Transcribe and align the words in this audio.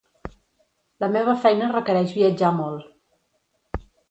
La 1.05 1.09
meva 1.15 1.35
feina 1.43 1.69
requereix 1.75 2.17
viatjar 2.17 2.51
molt. 2.63 2.89